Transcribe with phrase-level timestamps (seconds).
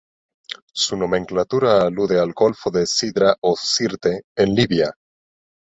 [0.83, 4.91] Su nomenclatura alude al golfo de Sidra o Sirte, en Libia.